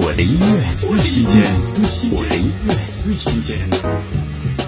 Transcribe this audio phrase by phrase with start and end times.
[0.00, 1.42] 我的音乐最新鲜，
[2.12, 3.58] 我的音乐最新鲜。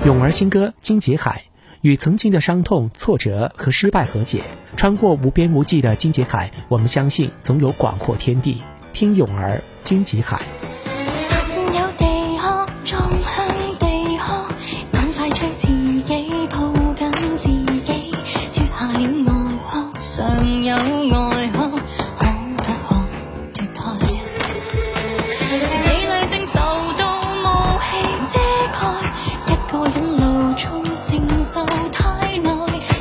[0.05, 1.45] 勇儿新歌《荆棘海》，
[1.83, 4.43] 与曾经的伤痛、挫折和失败和解，
[4.75, 8.61] 穿过无边无际的荆棘海，我们相信总有广阔天地。
[8.93, 10.37] 听勇儿《荆棘海》。
[31.43, 31.89] 受太耐，